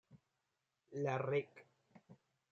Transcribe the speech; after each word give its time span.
La 1.03 1.15
Rec. 1.23 1.63